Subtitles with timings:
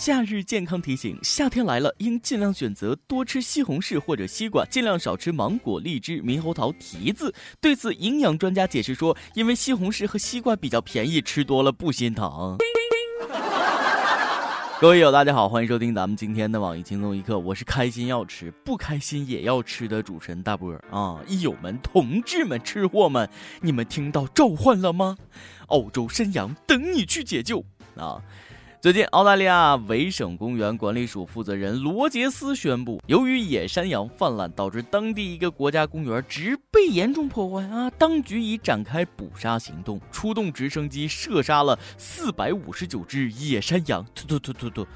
[0.00, 7.34] 夏日健康提醒：夏天来了，应尽量选择多吃西红柿或者西瓜，尽量少吃芒果、荔枝、猕猴桃、提子。
[7.60, 12.56] 对此，营养专家解释说，因为西红柿和西瓜比较便宜，吃多了不心疼。
[14.80, 21.20] 各位友，大家好，欢迎收听咱们今天的网易轻松一刻，我是开心要吃，不开心也要吃的主持人大波儿啊！
[21.28, 23.28] 益友们、同志们、吃货们，
[23.60, 25.18] 你们听到召唤了吗？
[25.66, 27.62] 澳洲山羊等你去解救
[27.98, 28.22] 啊！
[28.80, 37.90] 最近，澳大利亚维省公园管理署负责人罗杰斯宣布，由于野山羊泛滥，导致当地一个国家公园植被严重破坏啊！
[37.98, 44.02] 当局已展开捕杀行动，出动直升机射杀了四百五十九只野山羊。
[44.14, 44.86] 突突突突突！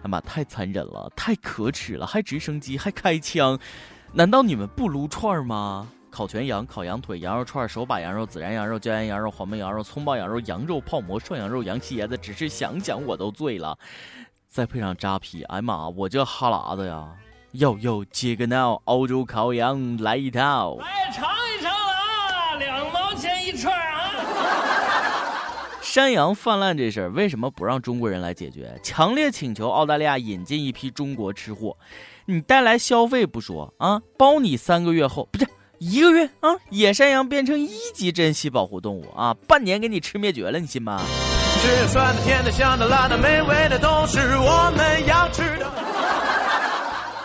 [0.00, 3.58] 他妈太残忍了，太可耻了，还直升机，还开枪，
[4.12, 5.88] 难道你们不撸串吗？
[6.10, 13.78] 烤全羊、烤羊腿、羊肉串、手把羊肉、孜然羊肉、椒盐羊肉、黄焖羊肉、葱爆羊肉、羊肉泡馍、涮羊肉、羊蝎子，只是想想我都醉了。
[14.48, 17.08] 再配上扎啤，哎妈，我这哈喇子呀！
[17.52, 20.76] 哟哟，接个闹，澳洲烤羊来一套。
[20.78, 24.10] 来尝一尝啊，两毛钱一串啊！
[25.80, 28.78] 山羊泛滥这事儿，为什么不让中国人来解决？
[28.82, 31.76] 强烈请求澳大利亚引进一批中国吃货，
[32.26, 35.46] 你带来消费不说啊，包你三个月后不是。
[35.82, 41.02] 一个月啊，野山羊变成一级珍稀保护动物啊，半年给你吃灭绝了，你信吗？
[41.58, 45.66] 吃酸的、甜的、香的、辣的、美味的，都是我们要吃的。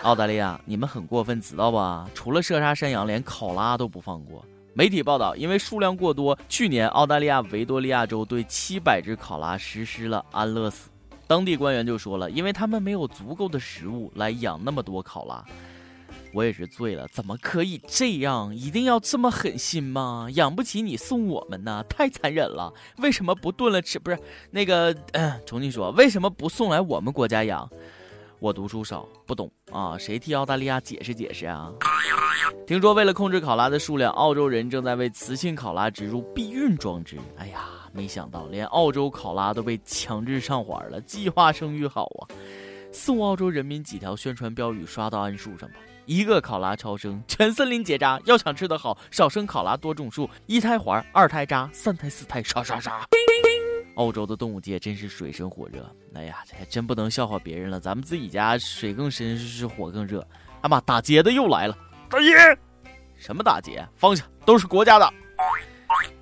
[0.04, 2.08] 澳大利亚，你们很过分，知道吧？
[2.14, 4.42] 除了射杀山羊，连考拉都不放过。
[4.72, 10.88] 媒体报道，因为数量过多，去年澳大利亚维多利亚州对七百只考拉实施了安乐死。
[11.26, 15.44] 当地官员就说了，因为他们没有足够的食物来养那么多考拉。
[16.32, 18.54] 我也是醉了，怎么可以这样？
[18.54, 20.28] 一定要这么狠心吗？
[20.34, 21.82] 养不起你送我们呢？
[21.88, 22.72] 太残忍了！
[22.98, 23.98] 为什么不炖了吃？
[23.98, 24.18] 不是
[24.50, 24.94] 那个，
[25.46, 27.68] 重新说，为什么不送来我们国家养？
[28.38, 31.72] 我读书少，不懂啊，谁替澳大利亚解释解释啊？
[32.66, 37.16] 听说为了控制考拉的数量，澳洲人正在为雌性考拉植入避孕装置。
[37.38, 37.64] 哎呀，
[37.94, 42.28] 没想到连澳洲考拉都被强制上环了，计划生育好啊！
[42.92, 45.76] 送澳洲人民几条宣传标语刷到桉树上吧。
[46.06, 48.18] 一个考拉超生， 全森林结扎。
[48.24, 50.30] 要想吃得好，少生考拉，多种树。
[50.46, 53.04] 一胎环，二胎扎，三胎四胎刷刷刷。
[53.96, 55.90] 澳洲的动物界真是水深火热。
[56.14, 60.26] 哎呀，这还真不能笑话别人了，咱们自己家水更深，是火更热。
[60.62, 61.76] 哎妈，打劫的又来了！
[62.08, 62.58] 大爷，
[63.16, 63.86] 什么打劫？
[63.96, 65.12] 放下，都是国家的。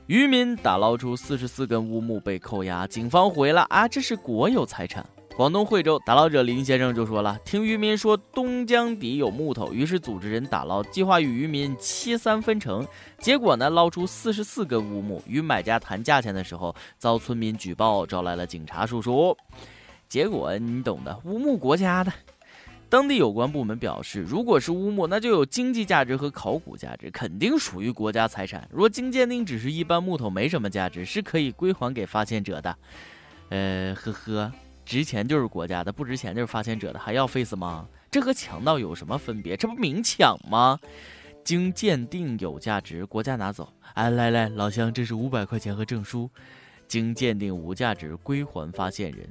[0.07, 5.05] 渔民打捞出四十四根乌木被扣押，警方回了啊，这是国有财产。
[5.37, 12.87] 广东惠州打捞者林先生就说了：“听渔民说东江底有木头，于是组织人打捞，计划与渔民七三分成。
[13.19, 19.37] 结果呢，捞出四十四根乌木，与买家谈价钱的时候，遭村民举报，招来了警察叔叔。
[20.09, 22.13] 结果你懂的，乌木国家的。
[22.89, 28.69] 当地有关部门表示，如果是乌木，那就有经济价值和考古价值，肯定属于国家财产。
[28.71, 32.79] 若经鉴定只是一般木头，没什么价值，是可以归还给发现者的。
[33.49, 34.53] 呃，呵呵。”
[34.85, 37.87] 值钱就是国家的，不值钱就是发现者的，还要 face 吗？
[38.11, 39.57] 这和强盗有什么分别？
[39.57, 40.79] 这不明抢吗？
[41.43, 43.69] 经鉴定有价值，国家拿走。
[43.95, 46.31] 哎，来来，老乡，这是五百块钱和证书。
[46.87, 49.29] 经鉴定无价值，归还发现人。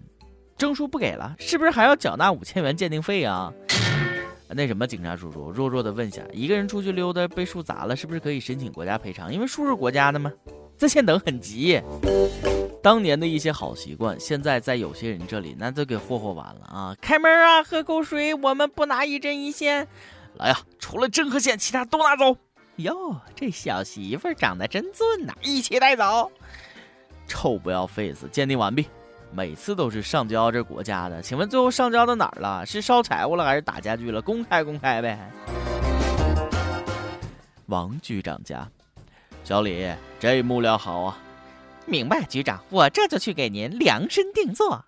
[0.57, 3.53] 证书不给了，是不是还要缴纳五千元鉴定费啊？
[4.49, 9.33] 那什么，警察叔叔，弱弱的问一下，一个人出去溜达被树砸了，是不是可以申请国家赔偿？
[9.33, 10.31] 因为树是国家的吗？
[10.83, 11.81] 在线等很急。
[12.81, 16.93] 当年的一些好习惯，现在在有些人这里那都给霍霍完了啊！
[16.99, 19.87] 开门啊，喝口水，我们不拿一针一线。
[20.35, 22.35] 来呀，除了针和线，其他都拿走。
[22.75, 26.29] 哟，这小媳妇长得真俊呐，一起带走。
[27.27, 28.85] 臭不要 face，鉴定完毕。
[29.31, 32.65] 每次都是上交这国家的，请问最后上交到哪儿了？
[32.65, 34.21] 是烧柴火了还是打家具了？
[34.21, 35.31] 公开公开呗。
[37.67, 38.69] 王局长家，
[39.43, 39.87] 小李，
[40.19, 41.17] 这木料好啊。
[41.85, 44.85] 明白，局长，我这就去给您量身定做。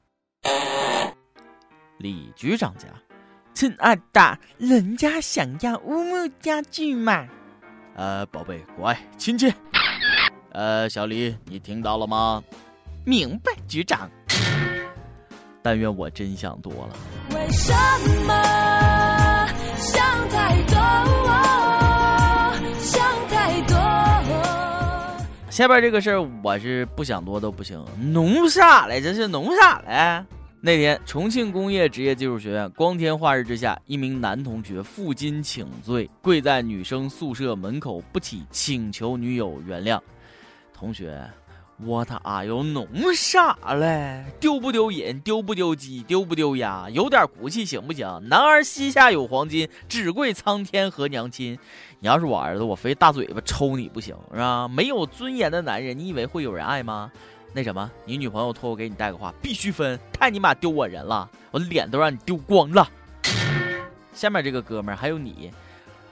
[1.98, 2.88] 李局长家，
[3.54, 7.28] 亲爱的，人家想要乌木家具嘛？
[7.96, 9.54] 呃，宝贝，乖，亲亲。
[10.52, 12.42] 呃，小李，你听到了吗？
[13.06, 14.10] 明白，局长。
[15.62, 16.96] 但愿我真想多了。
[17.32, 17.74] 为什
[18.26, 18.34] 么
[19.78, 21.05] 想太多？
[25.56, 27.82] 下边这个事儿我是不想多都不行，
[28.12, 29.00] 弄啥嘞？
[29.00, 30.22] 这是弄啥嘞？
[30.60, 39.98] 那天重庆工业职业技术学院光天化日之下，一名男同学负荆请罪，跪在女生宿舍门口不起，请求女友原谅。
[40.74, 41.26] 同学，
[41.86, 42.86] 我的哎呦，弄
[43.16, 44.26] 啥嘞？
[44.42, 45.18] 丢不丢人？
[45.22, 46.04] 丢不丢鸡？
[46.04, 46.90] 丢不丢鸭？
[46.90, 48.06] 有点骨气行不行？
[48.28, 51.58] 男儿膝下有黄金，只跪苍天和娘亲。
[52.00, 54.68] 你要是我儿子，我非大嘴巴抽你不行，是吧？
[54.68, 57.12] 没有尊严的男人，你以为会有人爱吗？
[57.54, 62.88] 那什么，你女朋友托我给你带个话，必须分，太你妈丢我人了，我脸都让你丢光了。
[64.14, 65.52] 下面这个哥们儿还有你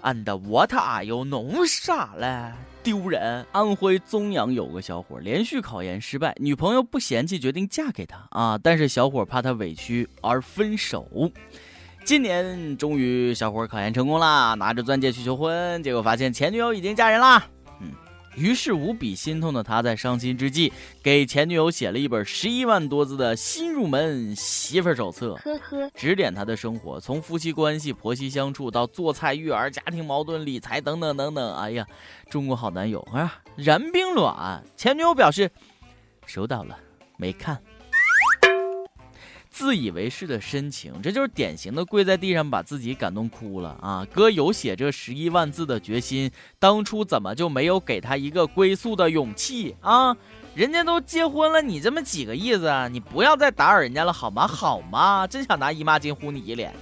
[0.02, 2.52] ，，and what are you，弄啥嘞？
[2.82, 3.46] 丢人！
[3.54, 8.60] 安徽枞阳有个小伙连续考研失败，女朋友不嫌弃，决定嫁给他啊！
[8.62, 11.32] 但是小伙怕他委屈而分手。
[12.06, 17.48] 今年终于小伙考研成功啦，拿着钻戒去求婚，结果发现前女友已经嫁人啦。
[17.80, 17.92] 嗯
[18.36, 20.74] 于是无比心痛的他，在伤心之际，
[21.04, 31.56] 给前女友写了一本十一万多字的新入门媳妇手册，呵呵，指点她的生活，从夫妻关系、婆媳相处到做菜、育儿、家庭矛盾、理财等等等等。
[31.56, 31.86] 哎呀，
[32.28, 34.64] 中国好男友啊，然冰卵。
[34.76, 35.48] 前女友表示
[36.26, 36.76] 收到了，
[37.18, 37.62] 没看。
[39.54, 44.06] 自以为是的深情，这就是典型的跪在地上把自己感动哭了啊！
[44.12, 50.18] 哥有写这十一万字的决心，当初怎么就没有给他一个归宿的勇气啊？
[50.56, 52.88] 人家都结婚了，你这么几个意思啊？
[52.88, 54.48] 你不要再打扰人家了好吗？
[54.48, 55.28] 好吗？
[55.28, 56.74] 真想拿姨妈巾呼你一脸。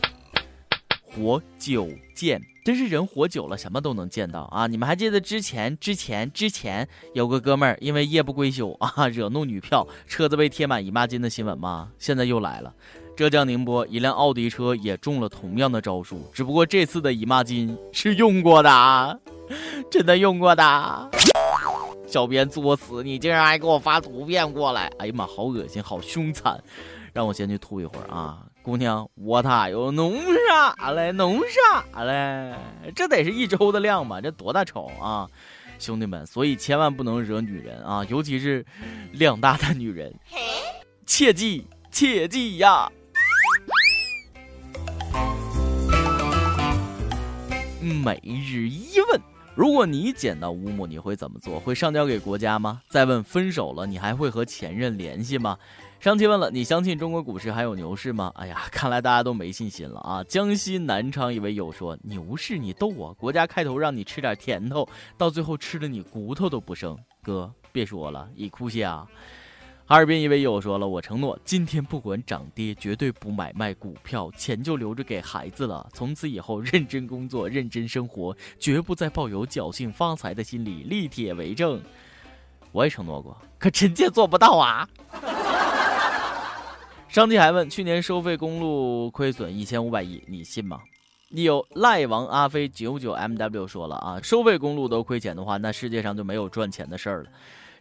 [1.04, 4.68] 活久见，真是人活久了什么都能见到啊！
[4.68, 11.90] 你们还记得之前之前之前有个哥们儿因为夜不归宿啊， 惹怒女票，车子被贴满姨妈巾的新闻吗？
[11.98, 12.72] 现在又来了，
[13.16, 19.18] 浙江宁波一辆奥迪车也中了同样的招数，只不过这次的姨妈巾是用过的，啊
[19.90, 21.10] 真的用过的。
[22.08, 24.92] 小编作死，你竟然还给我发图片过来！
[25.00, 26.62] 哎呀妈，好恶心，好凶残，
[27.12, 28.46] 让我先去吐一会儿啊。
[28.64, 30.16] 姑娘，我咋又弄
[30.48, 31.12] 啥嘞？
[31.14, 32.56] 弄啥嘞？
[32.96, 34.22] 这得是一周的量吧？
[34.22, 35.28] 这多大仇啊，
[35.80, 36.24] 兄弟们！
[36.28, 38.64] 所以千万不能惹女人啊，尤其是
[39.14, 40.14] 量大的女人，
[41.08, 42.92] 切记切记呀！
[47.82, 49.20] 每日一问：
[49.56, 51.60] 如果你捡到乌木，你会怎么做？
[51.60, 52.82] 会上交给国家吗？
[52.90, 55.58] 再问：分手了，你还会和前任联系吗？
[56.02, 58.32] 上期问了，你相信中国股市还有牛市吗？
[58.34, 60.24] 哎呀， 看来大家都没信心了啊！
[60.24, 69.06] 江西南昌一位友说：“牛市你逗我，国家开头让你吃点甜头，到最后吃的你骨头都不剩。”哥，别说了，已哭下。
[69.86, 75.88] 哈尔滨一位友说了：“我承诺今天不管涨跌，绝对不买卖股票，钱就留着给孩子了。
[75.94, 81.80] 从此以后认真工作，认真生活，绝不再抱有侥幸发财的心理。”立帖为证。
[82.72, 84.90] 我也承诺过，可臣妾做不到啊。
[87.12, 90.80] 上帝还问，去年收费公路亏损一千五百亿，你信吗？
[91.28, 97.30] 你有赖王阿飞九九 mw 说了啊，收费公路都亏钱的话，那世界上就没有赚钱的事儿了，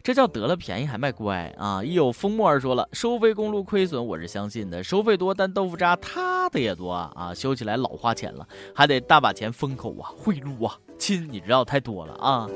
[0.03, 1.81] 这叫得了便宜还卖乖啊！
[1.81, 8.45] 一有风沫儿说了，收费公路亏损我是相信的，收费多但豆腐渣塌的也多啊，修起来老花钱了，
[8.75, 12.49] 还得大把钱封口啊贿赂啊，亲你知道太多了啊！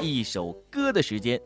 [0.00, 1.40] 一首歌的时间。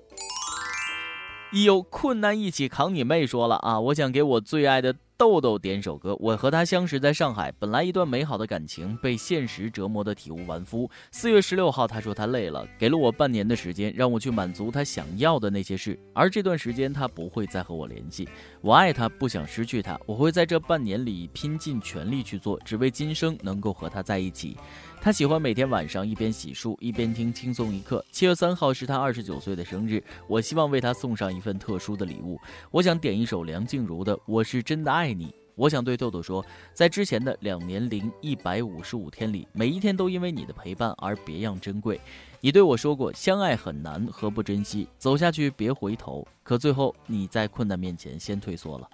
[1.52, 3.80] 有困难一起扛，你妹说了啊！
[3.80, 6.16] 我想给我最爱的豆豆点首歌。
[6.20, 10.88] 我和他相识在上海，本来一段美好的感情被现实折磨得体无完肤。
[11.10, 15.98] 四月十六号，他说他累了，给了我半年的时间，让我去满足他想要的那些事。
[16.14, 18.28] 而这段时间，他不会再和我联系。
[18.60, 24.56] 我爱他，不想失去他，我会在这半年里拼尽全力去做，只为今生能够和他在一起。
[25.02, 28.04] 他喜欢每天晚上一边洗漱一边听轻松一刻。
[28.12, 32.38] 七月三号是他二十九岁的生日，我希望为他送上一份特殊的礼物。
[32.70, 35.28] 我想点一首梁静茹的《我是真的爱你》。
[35.54, 41.98] 我想对豆豆说，在之前的两年零一百五十五天里，每一天都因为你的陪伴而别样珍贵。
[42.42, 44.86] 你对我说过，相爱很难，何不珍惜？
[44.98, 46.26] 走下去别回头。
[46.42, 48.88] 可最后你在困难面前先退缩了。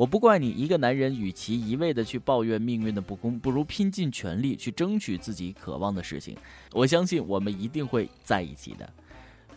[0.00, 6.34] 我不怪你，一个男人与其一味的去抱怨命运的不公，不如拼尽全力去争取自己渴望的事情。
[6.72, 8.90] 我相信我们一定会在一起的。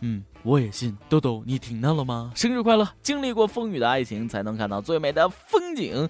[0.00, 0.94] 嗯，我也信。
[1.08, 2.30] 豆豆，你听到了吗？
[2.36, 2.86] 生日快乐！
[3.00, 6.06] 经历过风雨的爱情，才能看到最美的风景。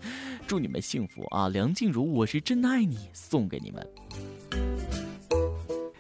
[0.49, 1.49] 祝你们幸福啊！
[1.51, 3.89] 梁静茹，我是真爱你，送给你们。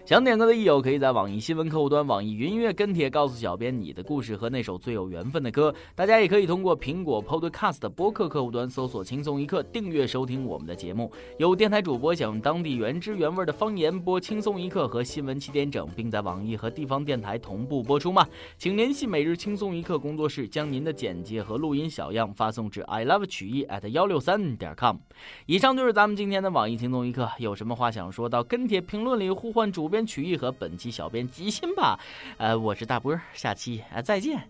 [0.06, 5.74] 想点歌的益友，可以在网易新闻客户端、网易云音乐跟帖告诉小编你的故事和那首最有缘分的歌。
[5.94, 11.10] 大家也可以通过苹果 Podcast 播客客户端搜索“轻松一刻”，订阅收听我们的节目。
[11.38, 18.28] 有电台主播想用当地原汁原味的方言播《轻松一刻》和新闻七点整，并在网易和地方电台同步播出吗？
[18.58, 24.98] 请联系每日轻松一刻工作室，将您的简介和录音小样发送至 i love 曲艺 at 幺六三点 com。
[25.46, 29.93] 以上就是咱们今天的网易轻松一刻，有什么话想说到跟帖评论里呼唤主编。
[29.94, 31.96] 编曲艺和本期小编吉兴吧，
[32.36, 34.42] 呃，我是大波，下期，啊，再见。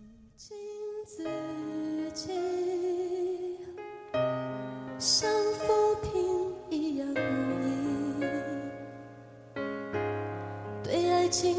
[10.82, 11.54] 对爱情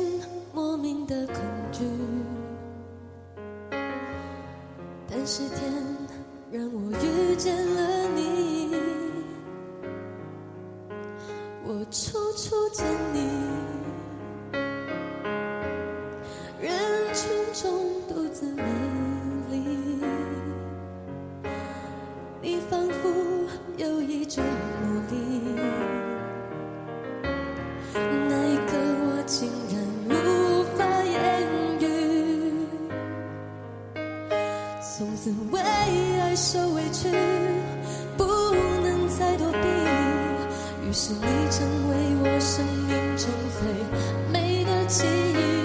[0.52, 1.36] 莫名的恐
[1.72, 1.86] 惧。
[5.08, 5.72] 但是天
[6.52, 8.76] 让我遇见了你。
[11.68, 13.65] 我处处见你。
[41.22, 43.30] 你成为我生命中
[43.60, 43.62] 最
[44.32, 45.65] 美的记忆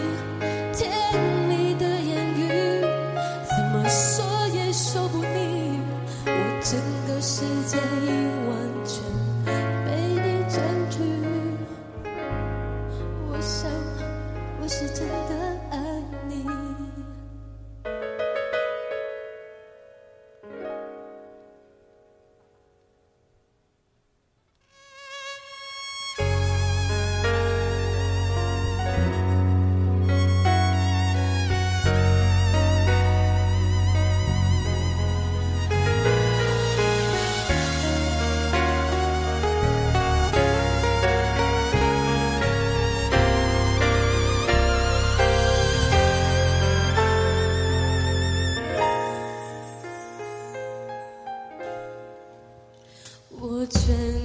[53.71, 54.20] 全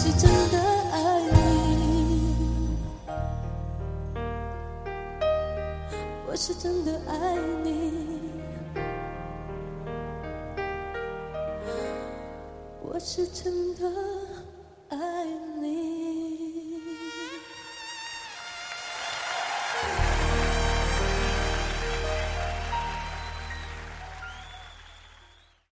[0.00, 0.56] 是真的
[0.92, 2.78] 爱你
[6.24, 8.06] 我是真的爱你。
[12.80, 13.90] 我是真的